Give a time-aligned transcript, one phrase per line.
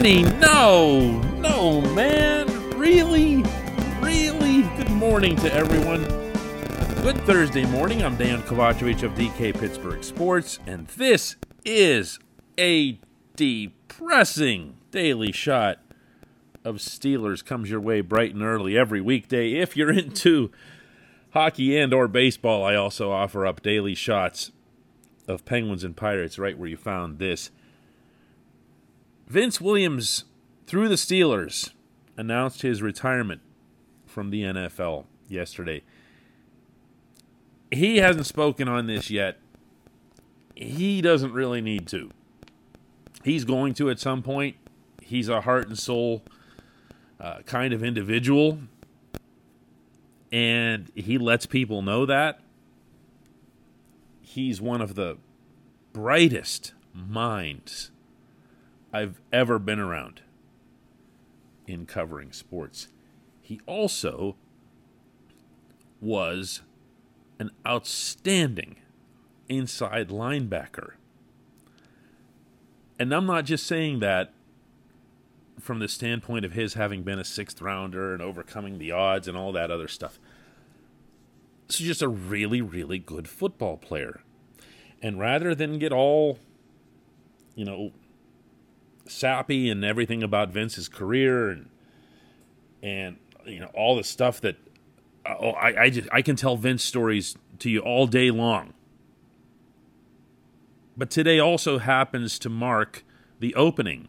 [0.00, 2.46] Benny, no, no, man,
[2.78, 3.42] really,
[4.00, 4.62] really.
[4.76, 6.04] Good morning to everyone.
[7.02, 8.04] Good Thursday morning.
[8.04, 12.20] I'm Dan Kovacevic of DK Pittsburgh Sports, and this is
[12.56, 13.00] a
[13.34, 15.80] depressing daily shot
[16.64, 19.54] of Steelers comes your way bright and early every weekday.
[19.54, 20.52] If you're into
[21.30, 24.52] hockey and or baseball, I also offer up daily shots
[25.26, 27.50] of Penguins and Pirates right where you found this.
[29.28, 30.24] Vince Williams,
[30.66, 31.72] through the Steelers,
[32.16, 33.42] announced his retirement
[34.06, 35.82] from the NFL yesterday.
[37.70, 39.38] He hasn't spoken on this yet.
[40.54, 42.10] He doesn't really need to.
[43.22, 44.56] He's going to at some point.
[45.02, 46.22] He's a heart and soul
[47.20, 48.60] uh, kind of individual.
[50.32, 52.40] And he lets people know that.
[54.22, 55.18] He's one of the
[55.92, 57.90] brightest minds
[58.92, 60.22] I've ever been around
[61.66, 62.88] in covering sports.
[63.42, 64.36] He also
[66.00, 66.62] was
[67.38, 68.76] an outstanding
[69.48, 70.92] inside linebacker.
[72.98, 74.32] And I'm not just saying that
[75.60, 79.36] from the standpoint of his having been a sixth rounder and overcoming the odds and
[79.36, 80.18] all that other stuff.
[81.68, 84.22] So just a really, really good football player.
[85.02, 86.38] And rather than get all,
[87.54, 87.92] you know,
[89.08, 91.70] sappy and everything about Vince's career and
[92.82, 94.56] and you know all the stuff that
[95.26, 98.74] oh, I I just I can tell Vince stories to you all day long.
[100.96, 103.04] But today also happens to mark
[103.38, 104.08] the opening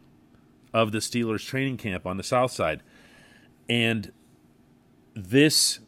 [0.74, 2.82] of the Steelers training camp on the south side.
[3.68, 4.12] And
[5.14, 5.80] this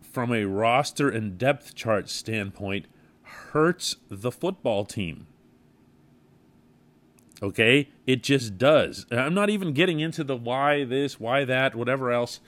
[0.00, 2.86] from a roster and depth chart standpoint
[3.22, 5.26] hurts the football team.
[7.42, 7.90] Okay?
[8.06, 9.06] It just does.
[9.10, 12.40] And I'm not even getting into the why this, why that, whatever else.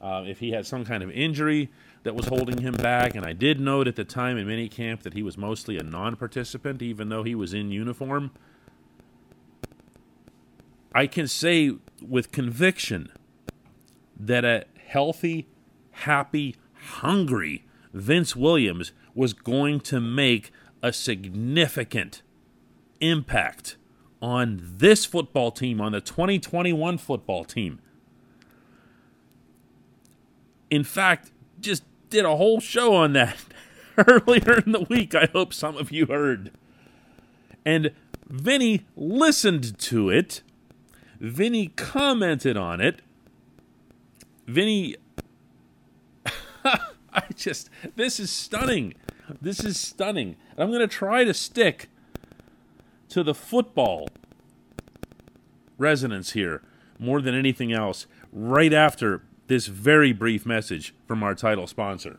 [0.00, 1.70] Uh, if he had some kind of injury
[2.02, 5.14] that was holding him back, and I did note at the time in minicamp that
[5.14, 8.32] he was mostly a non participant, even though he was in uniform.
[10.94, 13.10] I can say with conviction
[14.18, 15.48] that a healthy,
[15.90, 20.50] happy, hungry Vince Williams was going to make
[20.82, 22.22] a significant
[23.00, 23.76] impact
[24.24, 27.78] on this football team, on the 2021 football team.
[30.70, 31.30] In fact,
[31.60, 33.36] just did a whole show on that
[33.98, 35.14] earlier in the week.
[35.14, 36.52] I hope some of you heard.
[37.66, 37.92] And
[38.26, 40.40] Vinny listened to it.
[41.20, 43.02] Vinny commented on it.
[44.46, 44.96] Vinny
[46.64, 48.94] I just this is stunning.
[49.42, 50.36] This is stunning.
[50.52, 51.90] And I'm going to try to stick
[53.14, 54.08] to the football
[55.78, 56.62] resonance here
[56.98, 62.18] more than anything else right after this very brief message from our title sponsor.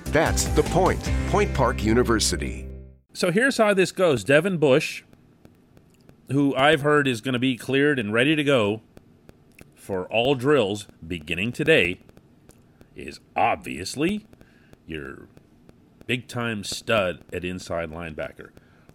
[0.11, 1.09] That's the point.
[1.27, 2.67] Point Park University.
[3.13, 5.03] So here's how this goes Devin Bush,
[6.29, 8.81] who I've heard is going to be cleared and ready to go
[9.73, 12.01] for all drills beginning today,
[12.93, 14.27] is obviously
[14.85, 15.29] your
[16.07, 18.49] big time stud at inside linebacker.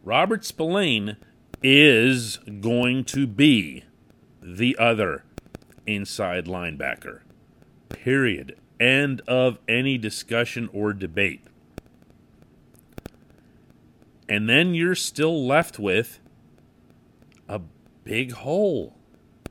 [0.05, 1.17] Robert Spillane
[1.63, 3.85] is going to be
[4.43, 5.25] the other
[5.87, 7.21] inside linebacker.
[7.89, 8.59] Period.
[8.79, 11.43] End of any discussion or debate.
[14.29, 16.19] And then you're still left with
[17.49, 17.61] a
[18.05, 18.97] big hole.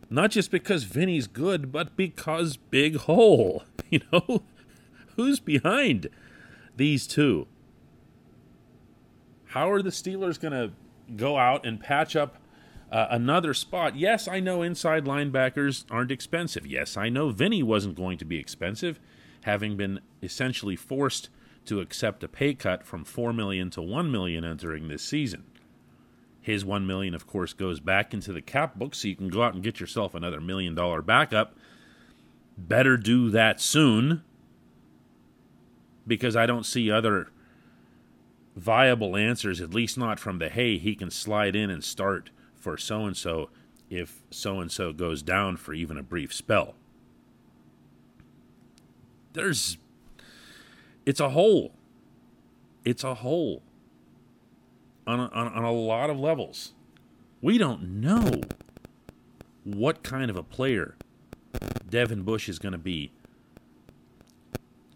[0.10, 3.64] Not just because Vinny's good, but because big hole.
[3.92, 4.42] You know,
[5.16, 6.08] who's behind
[6.76, 7.46] these two?
[9.46, 10.72] How are the Steelers going to
[11.16, 12.38] go out and patch up
[12.92, 13.96] uh, another spot?
[13.96, 16.66] Yes, I know inside linebackers aren't expensive.
[16.66, 19.00] Yes, I know Vinny wasn't going to be expensive,
[19.44, 21.30] having been essentially forced
[21.66, 25.44] to accept a pay cut from 4 million to 1 million entering this season.
[26.42, 29.42] His 1 million of course goes back into the cap book so you can go
[29.42, 31.56] out and get yourself another million dollar backup.
[32.58, 34.24] Better do that soon
[36.06, 37.32] because I don't see other
[38.56, 42.30] viable answers at least not from the hey he can slide in and start
[42.66, 43.52] for so and so
[43.92, 46.74] if so and so goes down for even a brief spell.
[49.34, 49.78] There's
[51.06, 51.74] it's a hole.
[52.84, 53.62] It's a hole
[55.06, 56.74] on a, on, on a lot of levels.
[57.40, 58.42] We don't know
[59.64, 60.96] what kind of a player
[61.88, 63.12] Devin Bush is going to be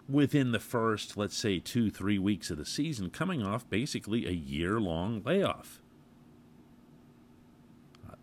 [0.09, 4.31] within the first, let's say, two, three weeks of the season, coming off basically a
[4.31, 5.83] year long layoff.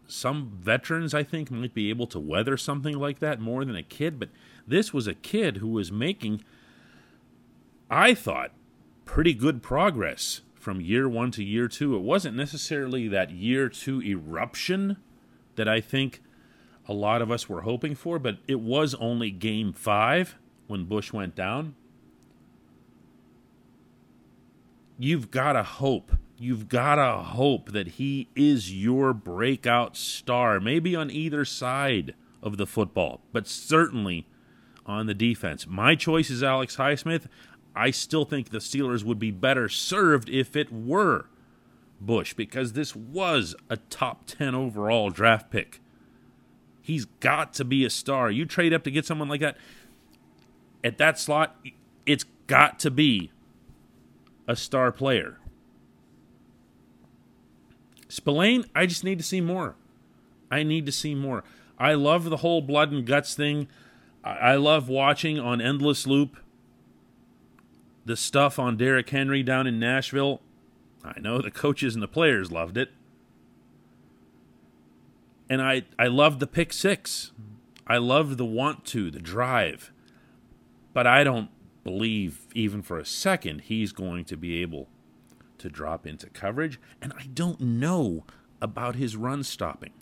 [0.06, 3.82] Some veterans, I think, might be able to weather something like that more than a
[3.82, 4.28] kid, but
[4.66, 6.42] this was a kid who was making
[7.90, 8.50] I thought,
[9.04, 11.94] pretty good progress from year one to year two.
[11.94, 14.96] It wasn't necessarily that year two eruption
[15.54, 16.22] that I think
[16.88, 20.36] a lot of us were hoping for, but it was only game five
[20.66, 21.74] when Bush went down.
[24.98, 26.12] You've got to hope.
[26.38, 32.58] You've got to hope that he is your breakout star, maybe on either side of
[32.58, 34.26] the football, but certainly
[34.84, 35.66] on the defense.
[35.66, 37.26] My choice is Alex Highsmith.
[37.74, 41.26] I still think the Steelers would be better served if it were
[42.00, 45.80] Bush because this was a top 10 overall draft pick.
[46.82, 48.30] He's got to be a star.
[48.30, 49.56] You trade up to get someone like that
[50.86, 51.56] at that slot,
[52.06, 53.32] it's got to be
[54.46, 55.38] a star player.
[58.08, 59.74] Spillane, I just need to see more.
[60.50, 61.44] I need to see more.
[61.78, 63.68] I love the whole blood and guts thing.
[64.24, 66.36] I love watching on Endless Loop
[68.06, 70.40] the stuff on Derrick Henry down in Nashville,
[71.04, 72.92] I know the coaches and the players loved it.
[75.50, 77.32] And I, I loved the pick six.
[77.86, 79.92] I love the want to, the drive.
[80.92, 81.50] But I don't
[81.84, 84.88] believe, even for a second, he's going to be able
[85.66, 86.80] to drop into coverage.
[87.02, 88.24] And I don't know
[88.60, 89.92] about his run stopping.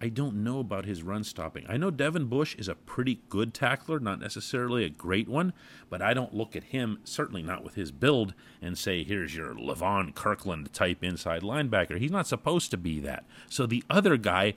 [0.00, 1.64] I don't know about his run stopping.
[1.68, 5.54] I know Devin Bush is a pretty good tackler, not necessarily a great one,
[5.88, 9.54] but I don't look at him, certainly not with his build, and say, here's your
[9.54, 11.98] Levon Kirkland type inside linebacker.
[11.98, 13.24] He's not supposed to be that.
[13.48, 14.54] So the other guy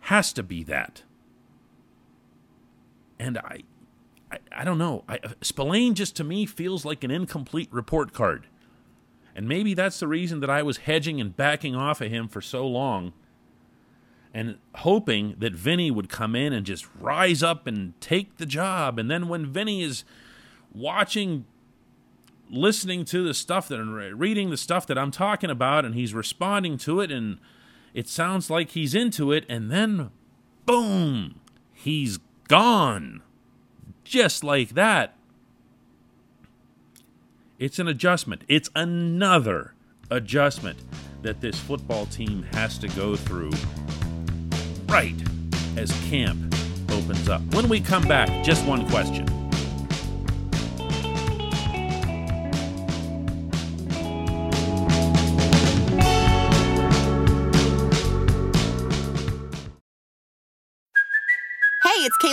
[0.00, 1.02] has to be that.
[3.20, 3.62] And I,
[4.50, 5.04] I, don't know.
[5.08, 8.48] I, Spillane just to me feels like an incomplete report card.
[9.34, 12.40] And maybe that's the reason that I was hedging and backing off of him for
[12.40, 13.12] so long
[14.34, 18.98] and hoping that Vinny would come in and just rise up and take the job.
[18.98, 20.04] And then when Vinny is
[20.72, 21.44] watching,
[22.50, 26.78] listening to the stuff that reading the stuff that I'm talking about, and he's responding
[26.78, 27.38] to it, and
[27.92, 30.10] it sounds like he's into it, and then
[30.64, 31.40] boom,
[31.72, 33.22] he's gone.
[34.04, 35.16] Just like that.
[37.62, 38.42] It's an adjustment.
[38.48, 39.72] It's another
[40.10, 40.80] adjustment
[41.22, 43.52] that this football team has to go through
[44.86, 45.14] right
[45.76, 46.52] as camp
[46.90, 47.40] opens up.
[47.54, 49.41] When we come back, just one question.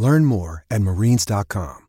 [0.00, 1.86] Learn more at marines.com.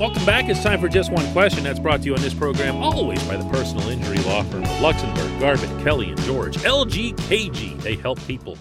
[0.00, 0.48] Welcome back.
[0.48, 1.62] It's time for just one question.
[1.62, 4.68] That's brought to you on this program always by the personal injury law firm of
[4.80, 6.56] Luxenberg, Garbett, Kelly, and George.
[6.56, 7.80] LGKG.
[7.80, 8.58] They help people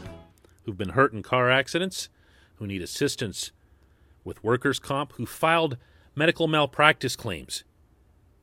[0.64, 2.08] who've been hurt in car accidents,
[2.58, 3.52] who need assistance
[4.24, 5.78] with workers' comp, who filed
[6.16, 7.64] medical malpractice claims.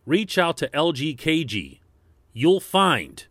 [0.06, 1.80] Reach out to LGKG.
[2.32, 3.26] You'll find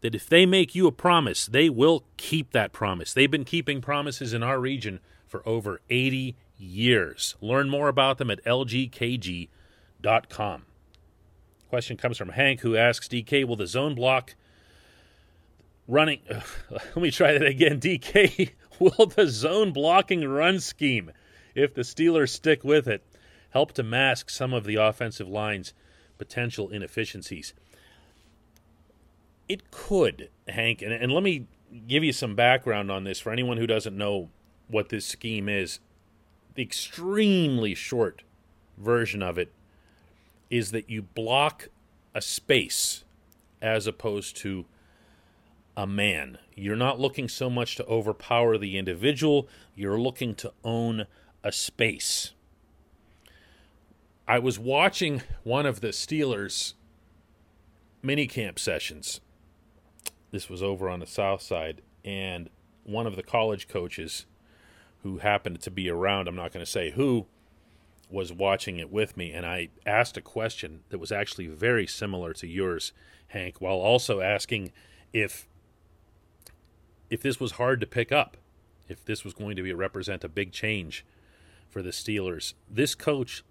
[0.00, 3.12] that if they make you a promise, they will keep that promise.
[3.12, 7.36] They've been keeping promises in our region for over 80 years.
[7.40, 9.48] Learn more about them at lgkg.com.
[11.68, 14.34] Question comes from Hank, who asks DK, will the zone block
[15.86, 16.20] running.
[16.70, 17.80] Let me try that again.
[17.80, 21.10] DK, will the zone blocking run scheme,
[21.54, 23.02] if the Steelers stick with it,
[23.50, 25.72] help to mask some of the offensive line's
[26.18, 27.54] potential inefficiencies?
[29.48, 30.82] It could, Hank.
[30.82, 31.46] And, and let me
[31.86, 34.28] give you some background on this for anyone who doesn't know
[34.68, 35.80] what this scheme is
[36.58, 38.22] the extremely short
[38.76, 39.52] version of it
[40.50, 41.68] is that you block
[42.16, 43.04] a space
[43.62, 44.64] as opposed to
[45.76, 46.36] a man.
[46.56, 51.06] You're not looking so much to overpower the individual, you're looking to own
[51.42, 52.32] a space.
[54.26, 56.74] I was watching one of the Steelers
[58.04, 59.20] minicamp sessions.
[60.30, 62.50] This was over on the south side, and
[62.84, 64.26] one of the college coaches
[65.02, 67.26] who happened to be around, I'm not going to say who,
[68.10, 72.32] was watching it with me, and I asked a question that was actually very similar
[72.34, 72.92] to yours,
[73.28, 74.72] Hank, while also asking
[75.12, 75.46] if
[77.10, 78.36] if this was hard to pick up,
[78.86, 81.06] if this was going to be represent a big change
[81.68, 82.54] for the Steelers.
[82.68, 83.44] This coach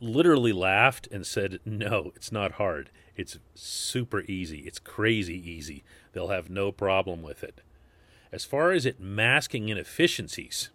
[0.00, 2.90] literally laughed and said, "No, it's not hard.
[3.16, 4.60] It's super easy.
[4.60, 5.84] It's crazy easy.
[6.12, 7.60] They'll have no problem with it."
[8.32, 10.70] As far as it masking inefficiencies,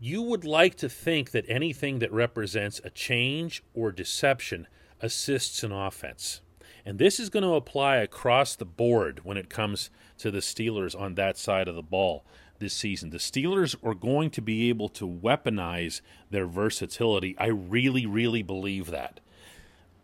[0.00, 4.66] you would like to think that anything that represents a change or deception
[5.00, 6.40] assists an offense.
[6.84, 10.98] And this is going to apply across the board when it comes to the Steelers
[10.98, 12.24] on that side of the ball
[12.58, 13.10] this season.
[13.10, 17.36] The Steelers are going to be able to weaponize their versatility.
[17.38, 19.20] I really, really believe that.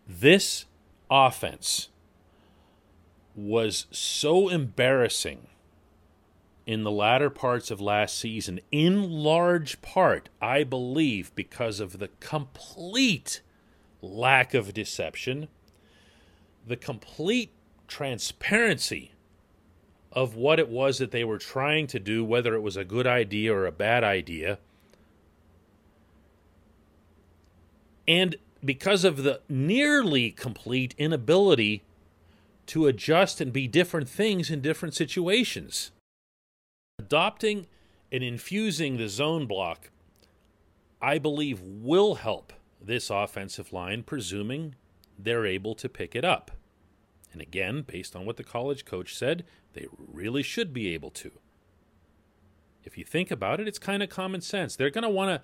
[0.06, 0.66] This
[1.10, 1.88] offense
[3.34, 5.46] was so embarrassing
[6.66, 12.10] in the latter parts of last season, in large part, I believe, because of the
[12.20, 13.40] complete
[14.02, 15.48] lack of deception,
[16.66, 17.50] the complete
[17.88, 19.12] transparency
[20.12, 23.06] of what it was that they were trying to do, whether it was a good
[23.06, 24.58] idea or a bad idea.
[28.08, 31.82] And because of the nearly complete inability
[32.70, 35.90] to adjust and be different things in different situations.
[37.00, 37.66] Adopting
[38.12, 39.90] and infusing the zone block,
[41.02, 44.76] I believe, will help this offensive line, presuming
[45.18, 46.52] they're able to pick it up.
[47.32, 51.30] And again, based on what the college coach said, they really should be able to.
[52.82, 54.74] If you think about it, it's kind of common sense.
[54.74, 55.42] They're going to want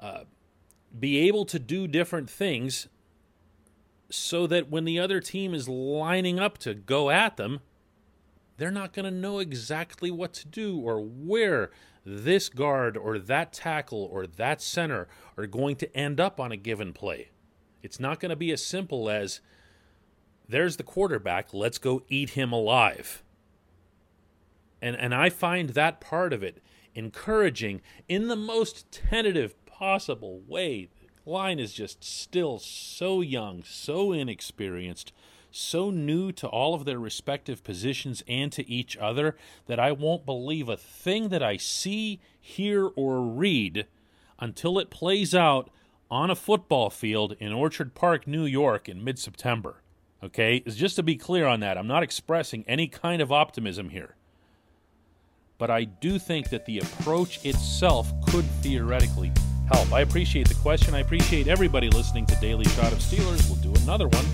[0.00, 0.24] to uh,
[0.98, 2.88] be able to do different things
[4.10, 7.60] so that when the other team is lining up to go at them,
[8.56, 11.70] they're not going to know exactly what to do or where
[12.04, 16.56] this guard or that tackle or that center are going to end up on a
[16.56, 17.30] given play.
[17.82, 19.40] It's not going to be as simple as
[20.48, 23.22] there's the quarterback, let's go eat him alive.
[24.80, 26.62] And and I find that part of it
[26.94, 30.88] encouraging in the most tentative possible way.
[31.24, 35.12] The line is just still so young, so inexperienced
[35.56, 39.36] so new to all of their respective positions and to each other
[39.66, 43.86] that I won't believe a thing that I see, hear, or read
[44.38, 45.70] until it plays out
[46.10, 49.82] on a football field in Orchard Park, New York in mid September.
[50.22, 51.76] Okay, just to be clear on that.
[51.76, 54.16] I'm not expressing any kind of optimism here.
[55.58, 59.32] But I do think that the approach itself could theoretically
[59.72, 59.92] help.
[59.92, 60.94] I appreciate the question.
[60.94, 63.48] I appreciate everybody listening to Daily Shot of Steelers.
[63.48, 64.24] We'll do another one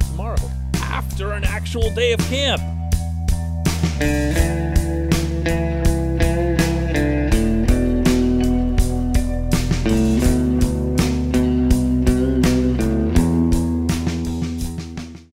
[0.00, 2.62] tomorrow after an actual day of camp.